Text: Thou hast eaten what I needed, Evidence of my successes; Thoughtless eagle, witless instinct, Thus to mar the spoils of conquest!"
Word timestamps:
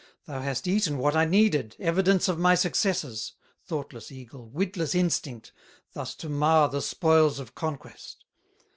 Thou 0.25 0.41
hast 0.41 0.67
eaten 0.67 0.97
what 0.97 1.15
I 1.15 1.25
needed, 1.25 1.75
Evidence 1.77 2.27
of 2.27 2.39
my 2.39 2.55
successes; 2.55 3.33
Thoughtless 3.67 4.11
eagle, 4.11 4.49
witless 4.49 4.95
instinct, 4.95 5.51
Thus 5.93 6.15
to 6.15 6.27
mar 6.27 6.69
the 6.69 6.81
spoils 6.81 7.37
of 7.37 7.53
conquest!" 7.53 8.25